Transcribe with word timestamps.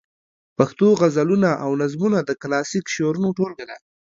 پښتو 0.57 0.87
غزلونه 0.99 1.49
او 1.63 1.71
نظمونه 1.81 2.19
د 2.23 2.31
کلاسیک 2.41 2.85
شعرونو 2.95 3.29
ټولګه 3.37 3.65
ده. 3.69 3.77